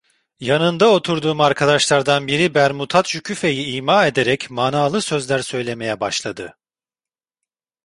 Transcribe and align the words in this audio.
Yanına 0.39 0.85
oturduğum 0.85 1.41
arkadaşlardan 1.41 2.27
biri 2.27 2.53
bermutat 2.55 3.07
Şükufe'yi 3.07 3.73
ima 3.75 4.05
ederek 4.07 4.49
manalı 4.49 5.01
sözler 5.01 5.39
söylemeye 5.39 5.99
başladı. 5.99 6.57